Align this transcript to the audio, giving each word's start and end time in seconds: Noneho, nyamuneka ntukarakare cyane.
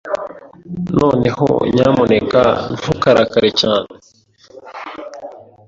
Noneho, 0.97 1.47
nyamuneka 1.75 2.41
ntukarakare 2.77 3.49
cyane. 3.61 3.91